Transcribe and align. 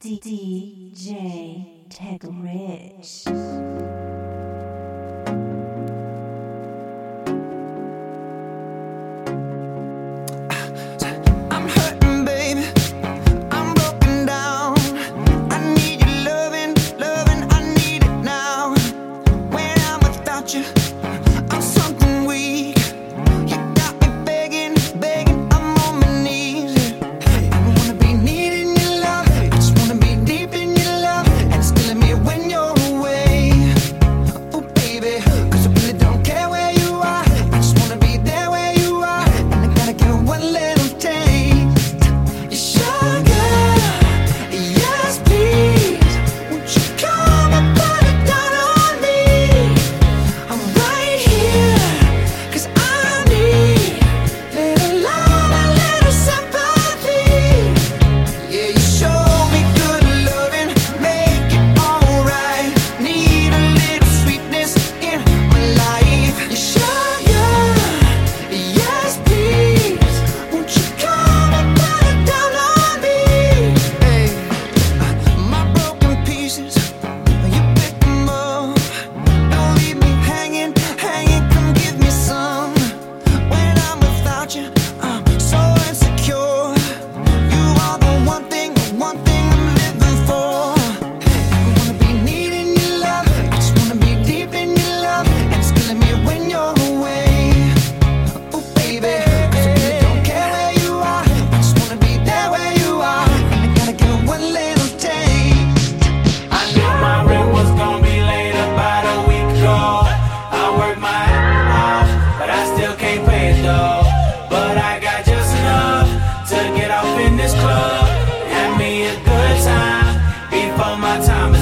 DJ 0.00 1.88
Tech 1.90 2.22
Rich. 2.22 3.24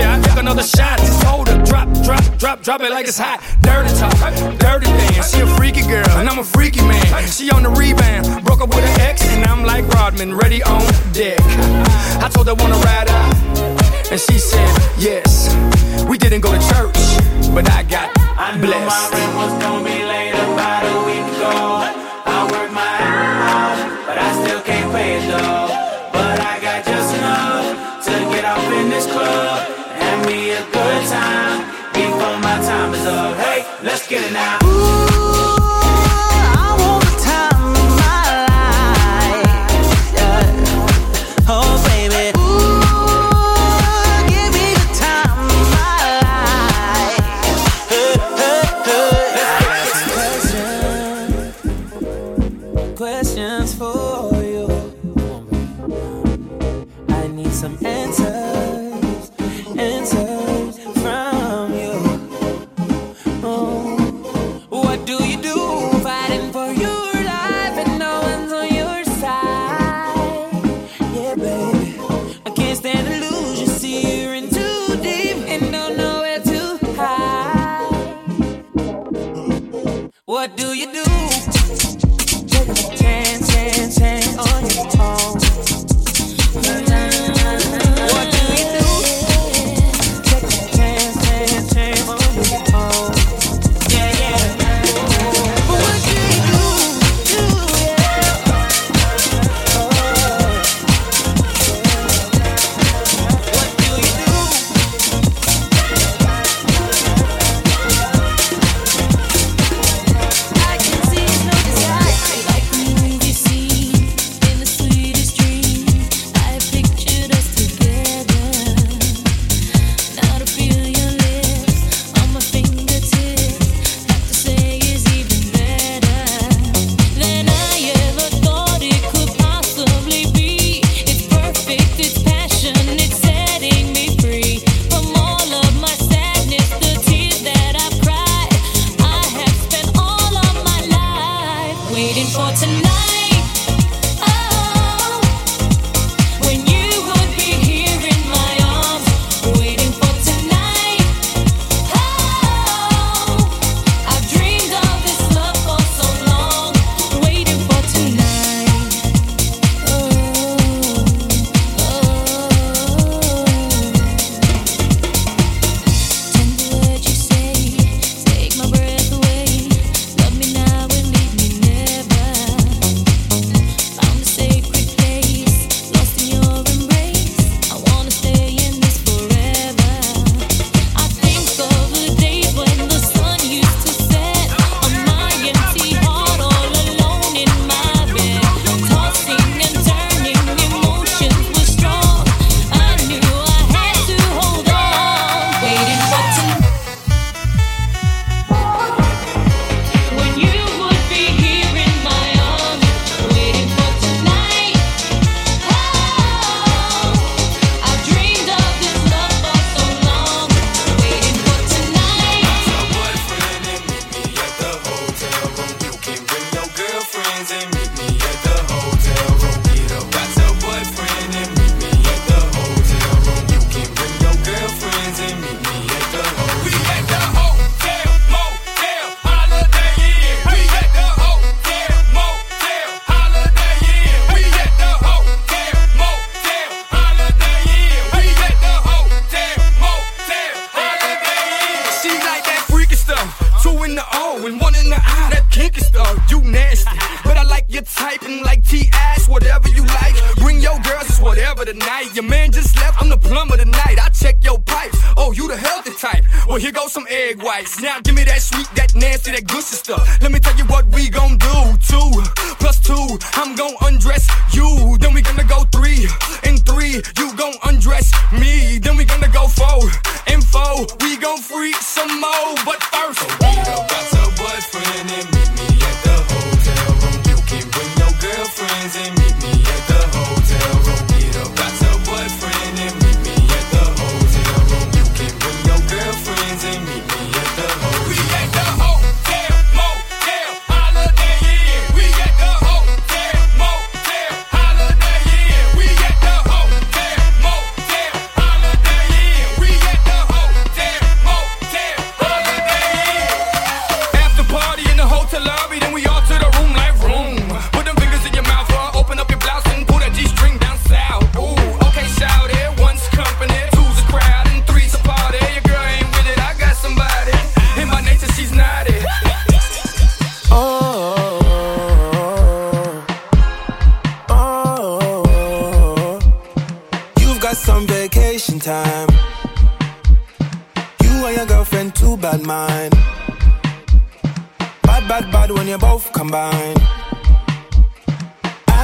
Superior, 0.00 0.18
I 0.18 0.22
took 0.22 0.38
another 0.38 0.62
shot. 0.62 0.98
Just 0.98 1.22
hold 1.22 1.48
her, 1.48 1.62
drop, 1.64 1.88
drop, 2.02 2.38
drop, 2.38 2.62
drop 2.62 2.80
it 2.80 2.90
like 2.90 3.06
it's 3.06 3.18
hot. 3.18 3.40
Dirty 3.60 3.92
talk, 3.98 4.58
dirty 4.58 4.86
dance. 4.86 5.34
She 5.34 5.40
a 5.40 5.46
freaky 5.46 5.82
girl, 5.82 6.08
and 6.18 6.28
I'm 6.28 6.38
a 6.38 6.44
freaky 6.44 6.82
man. 6.82 7.26
She 7.26 7.50
on 7.50 7.62
the 7.62 7.70
rebound, 7.70 8.44
broke 8.44 8.60
up 8.60 8.68
with 8.70 8.84
her 8.84 9.02
ex, 9.02 9.26
and 9.28 9.44
I'm 9.44 9.64
like 9.64 9.86
Rodman, 9.88 10.34
ready 10.34 10.62
on 10.62 10.82
deck. 11.12 11.40
I 12.22 12.28
told 12.32 12.46
her 12.46 12.54
wanna 12.54 12.76
ride 12.76 13.08
out, 13.08 13.34
and 14.10 14.20
she 14.20 14.38
said 14.38 14.70
yes. 14.98 15.54
We 16.08 16.18
didn't 16.18 16.40
go 16.40 16.52
to 16.52 16.60
church, 16.72 16.98
but 17.54 17.68
I 17.70 17.82
got 17.84 18.12
blessed. 18.14 18.38
I 18.38 18.58
blessed. 18.58 18.86
my 18.86 19.18
rent 19.18 19.36
was 19.36 19.62
gonna 19.62 19.84
be 19.84 20.04
late 20.04 20.32
by 20.56 20.80
the 20.88 20.96
week 21.06 21.36
ago. 21.36 21.79
Get 34.10 34.28
it 34.28 34.34
out. 34.34 34.69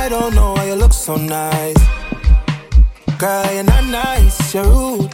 I 0.07 0.09
don't 0.09 0.37
know 0.37 0.53
why 0.53 0.67
you 0.67 0.77
look 0.77 0.93
so 0.93 1.17
nice. 1.17 1.77
Girl, 3.19 3.53
you're 3.53 3.65
not 3.65 3.87
nice, 3.87 4.55
you're 4.55 4.63
rude. 4.63 5.13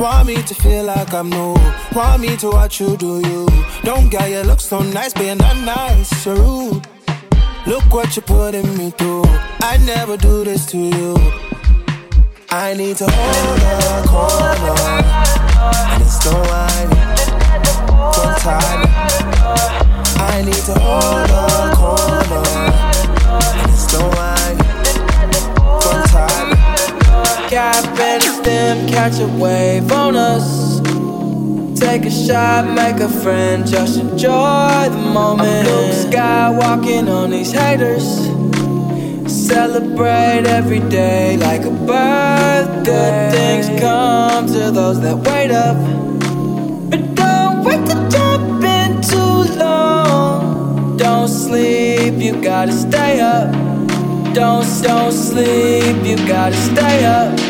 Want 0.00 0.26
me 0.26 0.42
to 0.42 0.52
feel 0.52 0.82
like 0.82 1.14
I'm 1.14 1.30
new. 1.30 1.54
Want 1.94 2.20
me 2.20 2.36
to 2.38 2.50
watch 2.50 2.80
you 2.80 2.96
do 2.96 3.20
you. 3.20 3.46
Don't 3.84 4.10
get 4.10 4.28
you 4.28 4.40
look 4.40 4.58
so 4.58 4.80
nice, 4.80 5.14
but 5.14 5.26
you're 5.26 5.36
not 5.36 5.56
nice, 5.58 6.26
you're 6.26 6.34
rude. 6.34 6.84
Look 7.68 7.84
what 7.94 8.16
you're 8.16 8.24
putting 8.24 8.76
me 8.76 8.90
through. 8.90 9.22
I 9.62 9.78
never 9.86 10.16
do 10.16 10.42
this 10.42 10.66
to 10.72 10.78
you. 10.78 11.14
I 12.50 12.74
need 12.74 12.96
to 12.96 13.06
hold 13.08 13.62
on, 13.62 14.08
hold 14.08 14.80
on. 14.80 15.04
And 15.92 16.02
it's 16.02 16.18
no 16.24 16.32
whine. 16.50 16.90
Don't 18.16 18.38
tie 18.38 18.76
me. 18.82 18.90
I 20.18 20.42
need 20.44 20.64
to 20.64 20.74
hold 20.80 21.30
on, 21.30 21.76
hold 21.76 22.89
Cap 27.50 27.98
and 27.98 28.22
stem, 28.22 28.88
catch 28.88 29.18
a 29.18 29.26
wave 29.26 29.90
on 29.90 30.14
us. 30.14 30.78
Take 31.80 32.04
a 32.04 32.10
shot, 32.10 32.64
make 32.76 33.00
a 33.00 33.08
friend, 33.08 33.66
just 33.66 33.98
enjoy 33.98 34.86
the 34.88 35.10
moment. 35.12 35.66
Luke 35.66 35.90
Skywalking 35.90 37.12
on 37.12 37.30
these 37.32 37.50
haters. 37.50 38.06
Celebrate 39.26 40.44
every 40.46 40.78
day 40.78 41.38
like 41.38 41.62
a 41.64 41.72
birthday. 41.72 42.84
Good 42.84 43.32
things 43.32 43.80
come 43.80 44.46
to 44.46 44.70
those 44.70 45.00
that 45.00 45.16
wait 45.16 45.50
up. 45.50 45.76
But 46.88 47.16
don't 47.16 47.64
wait 47.64 47.84
to 47.84 47.96
jump 48.10 48.62
in 48.62 49.02
too 49.02 49.58
long. 49.58 50.96
Don't 50.96 51.26
sleep, 51.26 52.14
you 52.14 52.40
gotta 52.40 52.70
stay 52.70 53.18
up. 53.18 53.52
Don't, 54.34 54.64
don't 54.84 55.10
sleep, 55.10 55.69
you 56.10 56.16
gotta 56.26 56.56
stay 56.56 57.04
up. 57.04 57.49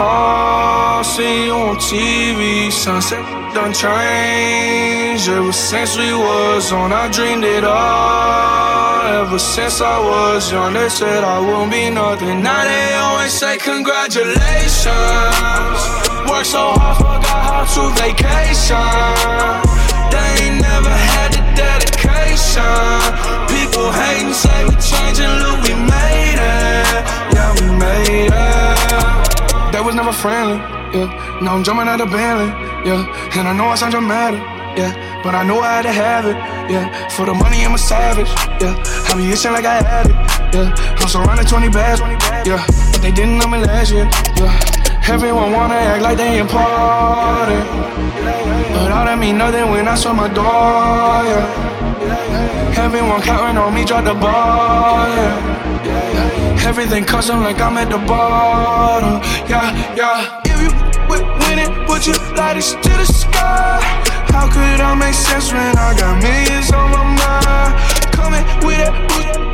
Called, 0.00 1.04
see 1.04 1.46
you 1.46 1.52
on 1.68 1.76
TV. 1.76 2.72
Sunset 2.72 3.22
done 3.54 3.72
changed 3.82 5.28
ever 5.28 5.52
since 5.52 5.92
we 6.00 6.10
was 6.14 6.72
on. 6.72 6.90
I 6.92 7.04
dreamed 7.16 7.44
it 7.44 7.64
all. 7.64 9.00
Ever 9.20 9.38
since 9.38 9.76
I 9.94 9.98
was 10.10 10.50
young, 10.52 10.72
they 10.72 10.88
said 10.88 11.22
I 11.22 11.38
won't 11.48 11.70
be 11.70 11.90
nothing. 11.90 12.42
Now 12.42 12.62
they 12.70 12.88
always 13.04 13.32
say 13.40 13.54
congratulations. 13.58 15.80
Work 16.30 16.46
so 16.54 16.62
hard, 16.80 16.96
forgot 17.02 17.42
how 17.50 17.64
to 17.74 17.82
vacation. 18.00 19.52
They 20.12 20.30
ain't 20.44 20.58
never 20.68 20.94
had 21.12 21.30
the 21.36 21.42
dedication. 21.62 22.96
People 23.52 23.88
hating, 24.00 24.34
say 24.42 24.58
we 24.68 24.74
changing, 24.90 25.34
look, 25.44 25.58
we 25.66 25.74
made 25.94 26.38
it. 26.56 27.00
Yeah, 27.34 27.50
we 27.58 27.66
made 27.84 28.32
it. 28.32 29.09
They 29.72 29.80
was 29.80 29.94
never 29.94 30.12
friendly, 30.12 30.56
yeah. 30.92 31.38
Now 31.40 31.54
I'm 31.54 31.62
jumping 31.62 31.86
out 31.86 32.00
of 32.00 32.10
Bentley, 32.10 32.50
yeah. 32.88 33.38
And 33.38 33.46
I 33.46 33.52
know 33.56 33.66
I 33.66 33.76
sound 33.76 33.92
dramatic, 33.92 34.40
yeah. 34.76 35.22
But 35.22 35.36
I 35.36 35.44
know 35.44 35.60
I 35.60 35.76
had 35.76 35.82
to 35.82 35.92
have 35.92 36.26
it, 36.26 36.36
yeah. 36.72 37.08
For 37.10 37.24
the 37.24 37.34
money, 37.34 37.64
I'm 37.64 37.74
a 37.74 37.78
savage, 37.78 38.28
yeah. 38.60 38.74
I 39.08 39.14
be 39.16 39.30
itching 39.30 39.52
like 39.52 39.64
I 39.64 39.80
had 39.80 40.06
it, 40.10 40.16
yeah. 40.54 40.98
I'm 40.98 41.08
surrounded 41.08 41.46
20 41.46 41.68
bags, 41.68 42.00
yeah. 42.44 42.66
But 42.90 43.00
they 43.00 43.12
didn't 43.12 43.38
know 43.38 43.46
me 43.46 43.58
last 43.58 43.92
year, 43.92 44.10
yeah. 44.36 44.58
Everyone 45.06 45.52
wanna 45.52 45.74
act 45.74 46.02
like 46.02 46.16
they 46.18 46.38
important. 46.40 47.64
But 48.74 48.90
all 48.90 49.04
that 49.06 49.18
mean 49.20 49.38
nothing 49.38 49.70
when 49.70 49.86
I 49.86 49.94
saw 49.94 50.12
my 50.12 50.26
door, 50.26 50.44
yeah. 51.30 52.74
Everyone 52.76 53.22
counting 53.22 53.56
on 53.56 53.72
me, 53.72 53.84
drop 53.84 54.04
the 54.04 54.14
ball, 54.14 55.06
yeah. 55.14 55.69
Everything 56.66 57.04
custom 57.04 57.40
like 57.40 57.60
I'm 57.60 57.76
at 57.78 57.90
the 57.90 57.98
bottom, 57.98 59.20
yeah, 59.48 59.94
yeah. 59.96 60.40
If 60.44 60.60
you 60.62 60.70
with 61.08 61.24
winning, 61.42 61.72
would 61.88 62.06
you 62.06 62.14
light 62.36 62.60
to 62.60 62.90
the 63.00 63.04
sky? 63.04 63.80
How 64.30 64.46
could 64.46 64.80
I 64.80 64.94
make 64.94 65.14
sense 65.14 65.52
when 65.52 65.76
I 65.76 65.96
got 65.98 66.22
millions 66.22 66.70
on 66.72 66.90
my 66.92 67.04
mind? 67.20 67.72
Coming 68.12 68.44
with 68.64 68.78
it, 68.78 68.92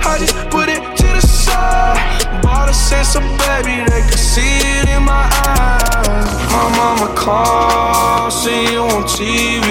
I 0.05 0.19
just 0.19 0.35
put 0.51 0.69
it 0.69 0.83
to 0.99 1.07
the 1.07 1.21
side. 1.21 2.43
Bought 2.43 2.69
a 2.69 2.75
sense 2.75 3.15
of 3.15 3.23
baby, 3.39 3.83
they 3.89 4.03
could 4.03 4.19
see 4.19 4.59
it 4.77 4.89
in 4.89 5.03
my 5.03 5.27
eyes. 5.47 6.31
My 6.53 6.69
mama 6.77 7.15
called, 7.15 8.33
see 8.33 8.73
you 8.73 8.83
on 8.83 9.05
TV. 9.05 9.66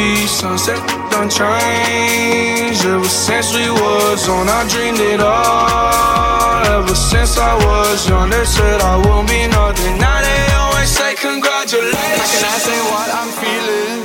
Sunset 0.45 0.77
done 1.09 1.27
changed 1.27 2.85
ever 2.85 3.09
since 3.09 3.51
we 3.55 3.67
was 3.71 4.29
on. 4.29 4.47
I 4.47 4.61
dreamed 4.69 4.99
it 4.99 5.19
all. 5.19 6.63
Ever 6.77 6.93
since 6.93 7.39
I 7.39 7.55
was 7.65 8.07
young, 8.07 8.29
they 8.29 8.45
said 8.45 8.79
I 8.79 8.95
won't 9.03 9.27
be 9.27 9.47
nothing. 9.47 9.97
Now 9.97 10.21
they 10.21 10.53
always 10.53 10.89
say 10.89 11.15
congratulations. 11.15 11.97
How 11.97 12.27
can 12.33 12.45
I 12.45 12.57
say 12.67 12.79
what 12.93 13.09
I'm 13.19 13.31
feeling 13.41 14.03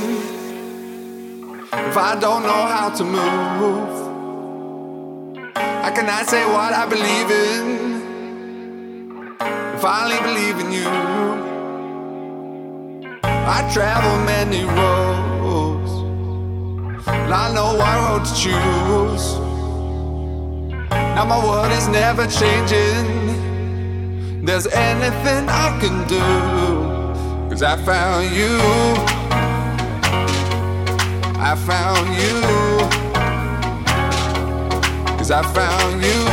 if 1.91 1.95
I 1.95 2.15
don't 2.19 2.41
know 2.41 2.63
how 2.75 2.89
to 2.89 3.03
move? 3.03 3.93
How 5.55 5.91
can 5.93 6.09
I 6.09 6.23
say 6.23 6.43
what 6.47 6.73
I 6.73 6.87
believe 6.89 7.29
in 7.45 7.63
if 9.77 9.85
I 9.85 10.05
only 10.05 10.19
believe 10.27 10.57
in 10.63 10.71
you? 10.71 10.89
I 13.23 13.69
travel 13.71 14.17
many 14.25 14.63
roads, 14.63 16.00
I 17.07 17.51
know 17.53 17.79
I 17.79 18.09
road 18.09 18.25
to 18.25 18.33
choose. 18.35 19.39
Now 20.89 21.25
my 21.25 21.43
world 21.43 21.71
is 21.71 21.87
never 21.87 22.27
changing. 22.27 23.21
There's 24.45 24.67
anything 24.67 25.49
I 25.49 25.77
can 25.79 26.07
do. 26.07 26.19
Cause 27.49 27.63
I 27.63 27.75
found 27.83 28.31
you. 28.31 28.59
I 31.39 31.55
found 31.55 32.07
you. 32.21 32.41
Cause 35.17 35.31
I 35.31 35.41
found 35.53 36.03
you. 36.03 36.25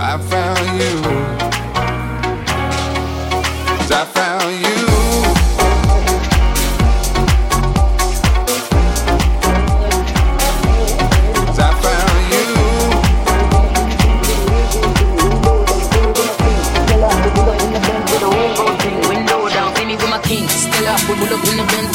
I 0.00 0.18
found 0.18 0.80
you. 0.80 1.02
Cause 3.78 3.92
I 3.92 4.04
found 4.06 4.33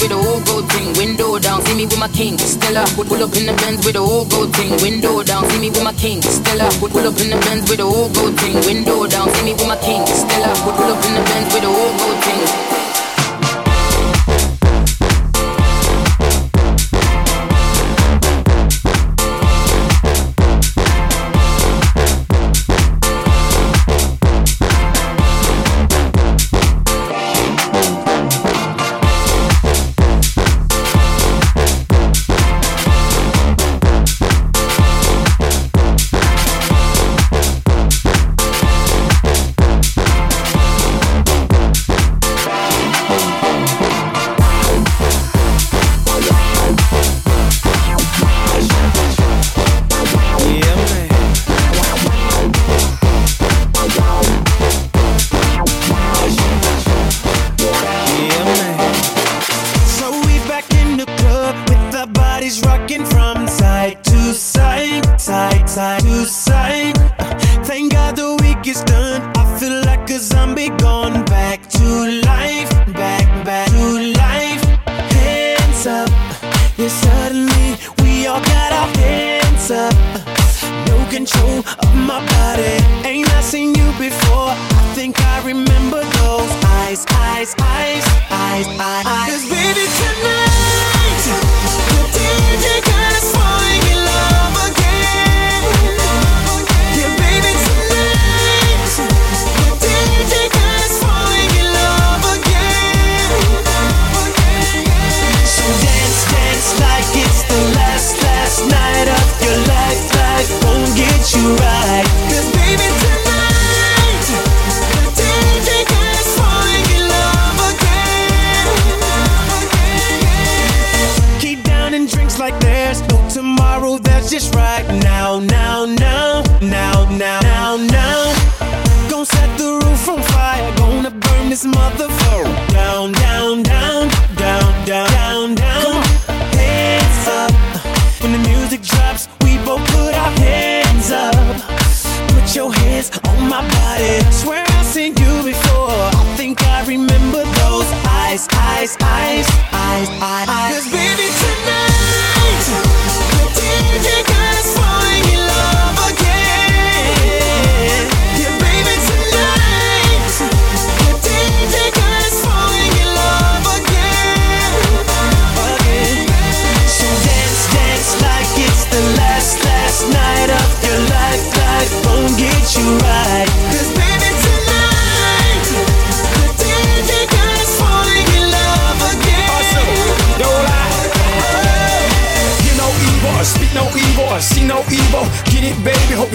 the 0.09 0.17
with 0.17 0.25
a 0.25 0.29
whole 0.29 0.41
gold 0.41 0.71
thing. 0.71 0.93
Window 0.93 1.39
down, 1.39 1.61
see 1.65 1.75
me 1.75 1.85
with 1.85 1.99
my 1.99 2.07
king. 2.09 2.37
Stella, 2.37 2.85
pull 2.95 3.05
pull 3.05 3.23
up 3.23 3.35
in 3.35 3.45
the 3.45 3.53
Benz 3.53 3.85
with 3.85 3.95
a 3.95 3.99
whole 3.99 4.25
gold 4.25 4.55
thing. 4.55 4.71
Window 4.81 5.23
down, 5.23 5.47
see 5.49 5.59
me 5.59 5.69
with 5.69 5.83
my 5.83 5.93
king. 5.93 6.21
Stella, 6.21 6.69
pull 6.79 6.89
pull 6.89 7.07
up 7.07 7.19
in 7.19 7.29
the 7.29 7.37
Benz 7.45 7.69
with 7.69 7.79
a 7.79 7.85
whole 7.85 8.09
gold 8.09 8.39
thing. 8.39 8.55
Window 8.65 9.07
down, 9.07 9.29
see 9.33 9.45
me 9.45 9.53
with 9.53 9.67
my 9.67 9.77
king. 9.77 10.05
Stella, 10.07 10.53
pull 10.63 10.73
pull 10.73 10.91
up 10.91 11.05
in 11.05 11.13
the 11.13 11.21
Benz 11.29 11.53
with 11.53 11.63
a 11.63 11.67
whole 11.67 11.93
gold 11.97 12.23
thing. 12.23 12.58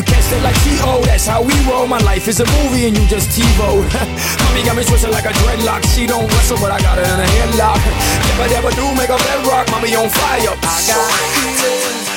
catch 0.05 0.29
that 0.31 0.43
like 0.45 0.57
T.O. 0.63 1.03
That's 1.05 1.27
how 1.27 1.43
we 1.43 1.55
roll. 1.67 1.87
My 1.87 1.99
life 2.05 2.29
is 2.29 2.41
a 2.41 2.47
movie 2.63 2.87
and 2.87 2.97
you 2.97 3.05
just 3.09 3.33
T-Vote. 3.35 3.89
Mommy 4.45 4.63
got 4.63 4.77
me 4.77 4.85
twisted 4.85 5.11
like 5.11 5.25
a 5.25 5.35
dreadlock. 5.43 5.83
She 5.95 6.07
don't 6.07 6.29
wrestle, 6.33 6.59
but 6.61 6.71
I 6.71 6.79
got 6.81 6.99
her 6.99 7.07
in 7.07 7.21
a 7.21 7.29
headlock. 7.41 7.81
If 7.81 8.39
I 8.41 8.47
ever 8.55 8.71
do 8.77 8.85
make 8.95 9.11
a 9.11 9.19
bedrock, 9.19 9.71
mommy 9.71 9.97
on 9.97 10.09
fire. 10.09 10.55
I 10.63 10.79
got 10.87 11.11
feelings 11.35 12.15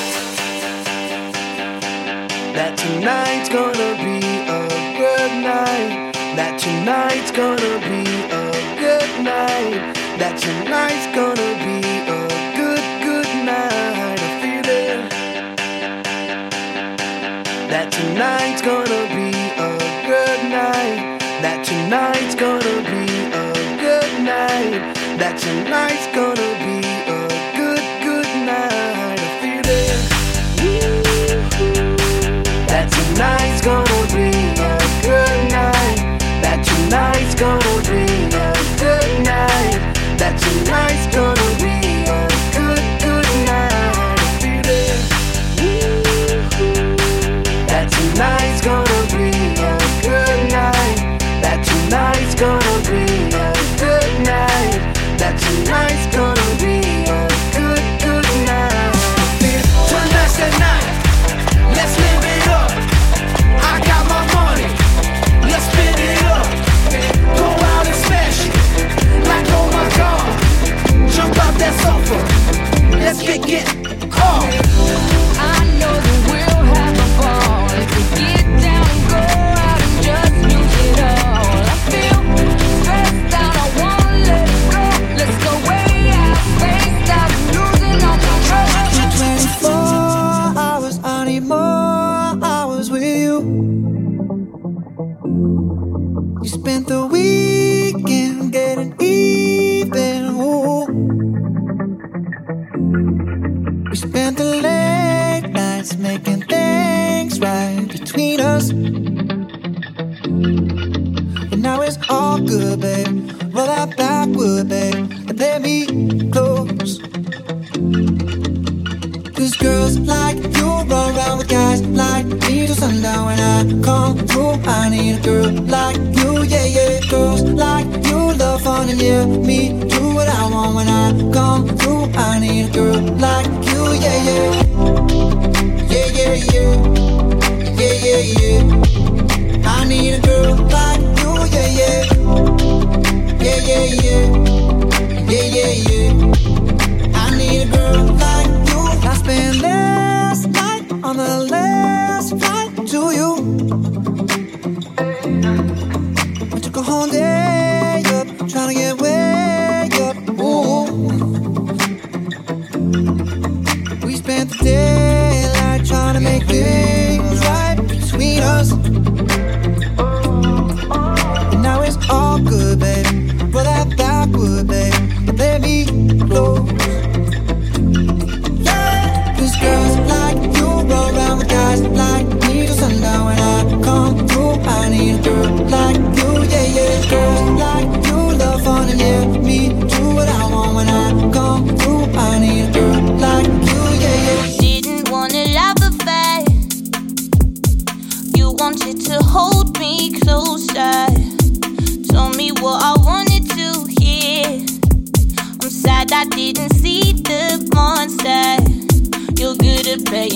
that 2.58 2.76
tonight's 2.76 3.50
gonna 3.50 3.94
be 4.02 4.18
a 4.50 4.62
good 4.98 5.44
night. 5.44 6.12
That 6.36 6.58
tonight's 6.60 7.30
gonna 7.30 7.78
be 7.86 8.02
a 8.34 8.50
good 8.82 9.24
night. 9.24 9.94
That 10.18 10.40
tonight's 10.40 11.06
gonna 11.16 11.54
be. 11.64 11.97
lights 25.70 26.08
go 26.08 26.27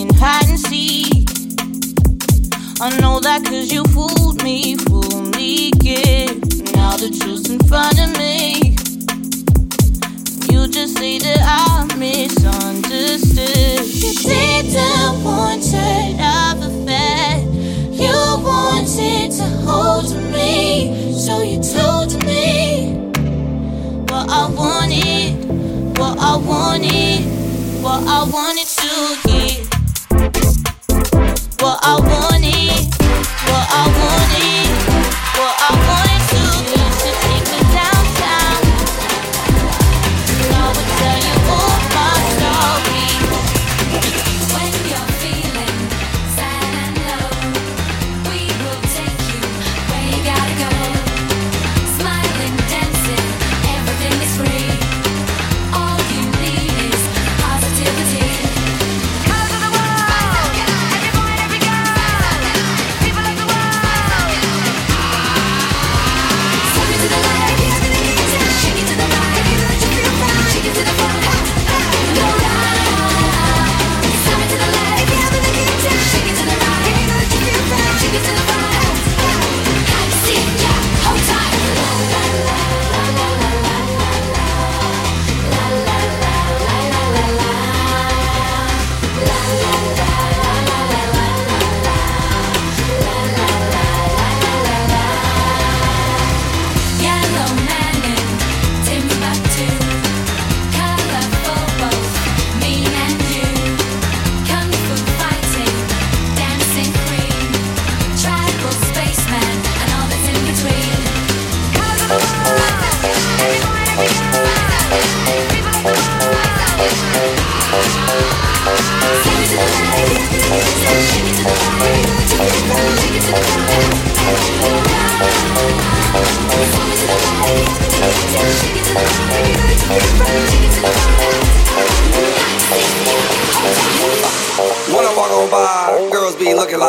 playing 0.01 0.13
hide 0.13 0.49
and 0.49 0.59
seek. 0.59 1.29
I 2.81 2.97
know 2.99 3.19
that 3.19 3.43
cause 3.45 3.71
you 3.71 3.83
fooled 3.85 4.43
me, 4.43 4.75
fooled 4.75 5.35
me, 5.35 5.71
kid. 5.71 6.41
Now 6.73 6.97
the 6.97 7.09
truth's 7.09 7.49
in 7.49 7.59
front 7.67 7.99
of 7.99 8.17
me. 8.17 8.75
You 10.49 10.67
just 10.67 10.97
say 10.97 11.19
that 11.19 11.41
I 11.43 11.95
misunderstood. 11.95 13.85
You 13.85 14.13
did 14.13 14.65
the 14.73 15.21
wanted 15.23 16.19
of 16.19 16.61
a 16.63 16.85
fed. 16.85 17.43
You 17.93 18.13
wanted 18.41 19.31
to 19.37 19.43
hold 19.67 20.15
me, 20.33 21.13
so 21.13 21.41
you 21.41 21.61
told 21.61 22.25
me 22.25 22.93
what 24.09 24.29
I 24.29 24.49
wanted, 24.49 25.97
what 25.97 26.17
I 26.17 26.35
wanted, 26.37 27.83
what 27.83 28.03
I 28.07 28.23
wanted 28.23 28.67
to 28.67 29.30
what 31.61 31.77
I 31.83 31.93
wanted, 31.99 32.95
what 33.45 33.67
I 33.69 33.85
wanted. 33.85 34.20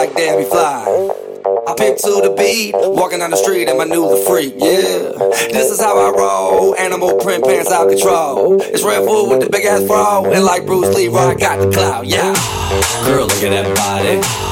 Like 0.03 0.17
Debbie 0.17 0.43
Fly. 0.43 0.83
I 1.69 1.75
pimp 1.79 1.97
to 1.99 2.11
the 2.27 2.35
beat, 2.37 2.75
walking 2.75 3.21
down 3.21 3.31
the 3.31 3.37
street 3.37 3.69
and 3.69 3.79
my 3.79 3.85
new 3.85 4.09
the 4.11 4.17
freak, 4.27 4.55
yeah. 4.59 5.15
This 5.53 5.71
is 5.71 5.81
how 5.81 5.97
I 5.97 6.11
roll, 6.11 6.75
animal 6.75 7.19
print 7.19 7.45
pants 7.45 7.71
out 7.71 7.88
control. 7.88 8.61
It's 8.61 8.83
Red 8.83 9.07
Food 9.07 9.31
with 9.31 9.43
the 9.43 9.51
big 9.51 9.65
ass 9.65 9.87
fro, 9.87 10.25
and 10.27 10.45
like 10.45 10.67
Bruce 10.67 10.93
Lee, 10.97 11.07
I 11.07 11.35
got 11.35 11.61
the 11.61 11.71
clout, 11.71 12.07
yeah. 12.07 12.35
Girl, 13.05 13.27
look 13.27 13.43
at 13.45 13.51
that 13.51 13.77
body. 13.77 14.52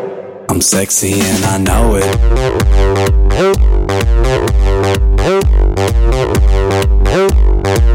I'm 0.51 0.59
sexy 0.59 1.13
and 1.13 1.45
I 1.45 1.57
know 1.59 1.95
it. 1.95 2.03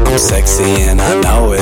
I'm 0.07 0.17
sexy 0.17 0.81
and 0.81 0.99
I 0.99 1.21
know 1.21 1.53
it. 1.53 1.61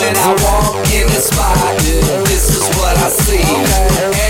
when 0.00 0.16
I 0.16 0.32
walk 0.40 0.80
in 0.96 1.06
the 1.12 1.20
spot. 1.20 1.56
Yeah, 1.84 2.00
this 2.24 2.48
is 2.56 2.64
what 2.80 2.96
I 2.96 3.08
see. 3.12 3.44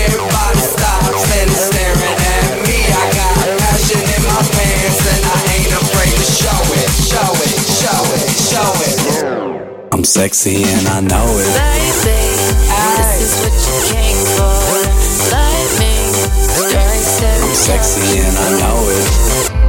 Everybody 0.03 0.59
stops 0.59 1.23
and 1.39 1.47
is 1.47 1.63
staring 1.71 2.17
at 2.35 2.45
me. 2.67 2.79
I 2.91 3.03
got 3.15 3.35
passion 3.63 4.03
in 4.03 4.21
my 4.27 4.41
pants 4.51 5.01
and 5.07 5.23
I 5.23 5.39
ain't 5.55 5.73
afraid 5.79 6.13
to 6.19 6.27
show 6.27 6.61
it, 6.75 6.89
show 6.91 7.31
it, 7.47 7.57
show 7.79 8.01
it, 8.19 8.27
show 8.51 8.71
it. 8.83 8.99
I'm 9.93 10.03
sexy 10.03 10.63
and 10.63 10.87
I 10.87 10.99
know 10.99 11.27
it. 11.39 11.51
Baby, 11.55 12.19
this 12.99 13.19
is 13.23 13.33
what 13.39 13.55
you 13.67 13.77
came 13.95 14.21
for. 14.35 14.59
Lightning 15.31 16.11
strikes 16.51 17.23
every 17.23 17.47
I'm 17.47 17.55
sexy 17.55 18.19
and 18.19 18.35
I 18.35 18.49
know 18.59 18.79
it 18.91 19.60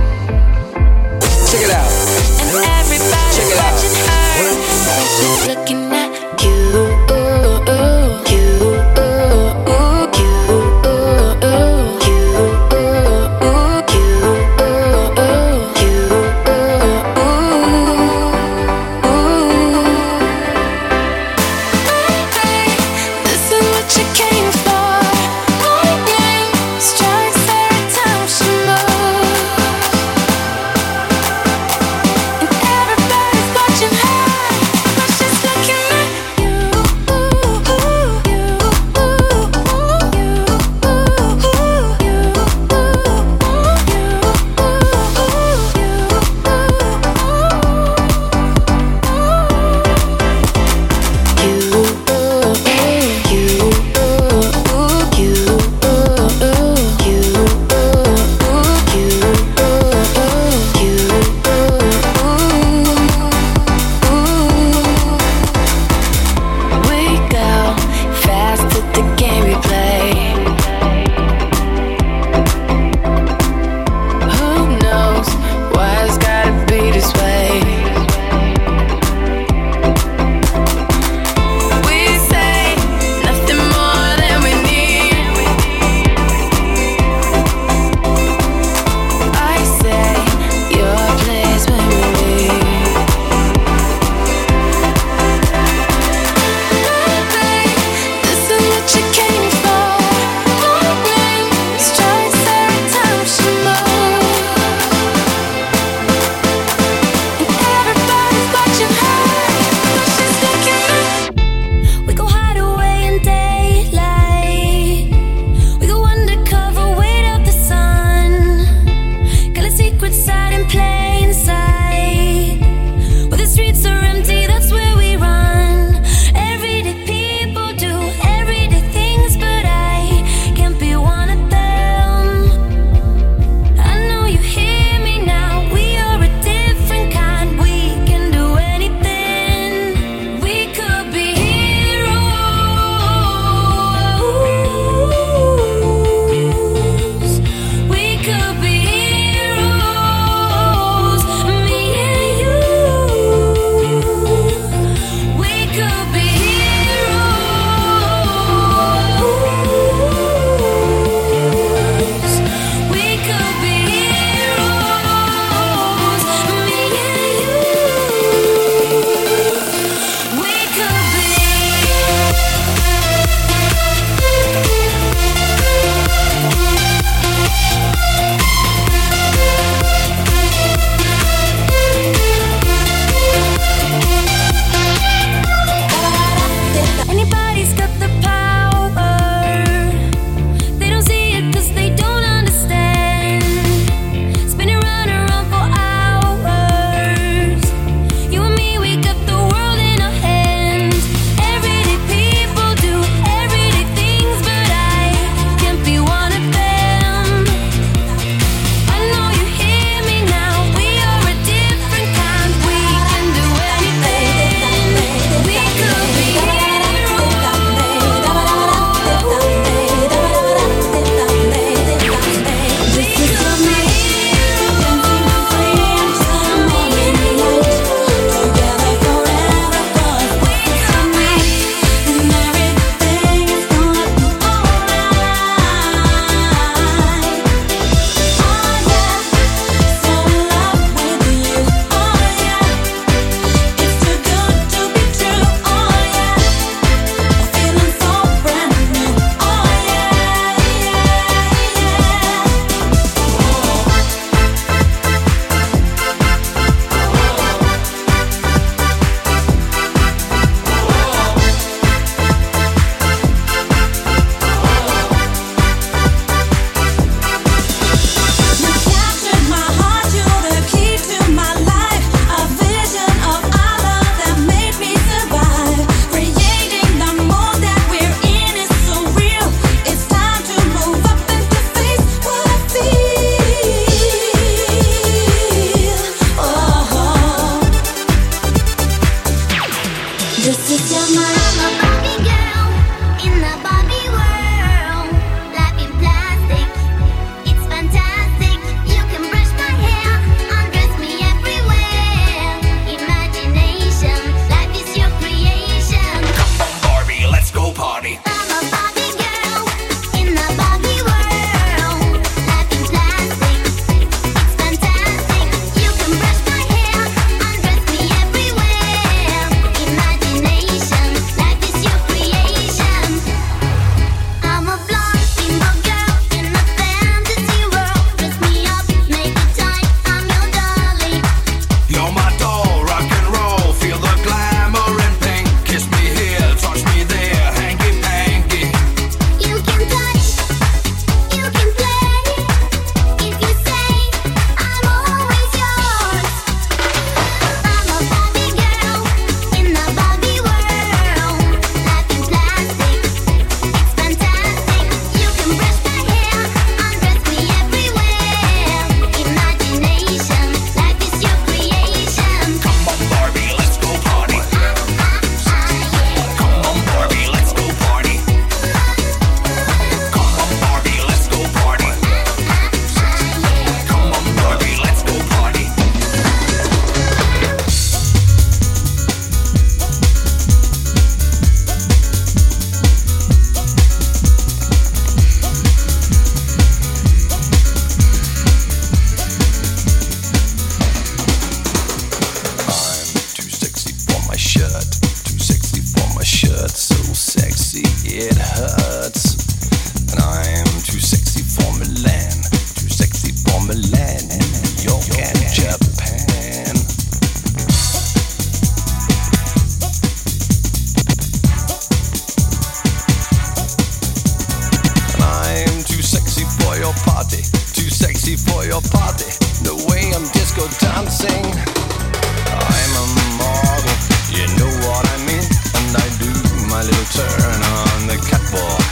catwalk, 428.28 428.82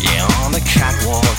yeah, 0.00 0.26
on 0.44 0.52
the 0.52 0.60
catwalk, 0.60 1.38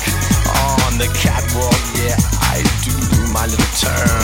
on 0.87 0.97
the 0.97 1.07
catwalk, 1.15 1.79
yeah, 1.95 2.17
I 2.41 2.63
do 2.83 3.31
my 3.31 3.45
little 3.45 3.65
turn. 3.77 4.18